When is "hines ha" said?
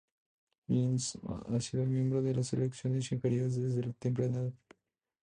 0.67-1.59